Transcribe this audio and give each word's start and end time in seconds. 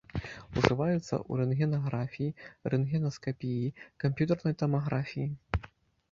Ужываецца 0.59 0.99
ў 0.99 1.31
рэнтгенаграфіі, 1.41 2.35
рэнтгенаскапіі, 2.73 3.67
камп'ютарнай 4.05 4.55
тамаграфіі. 4.63 5.27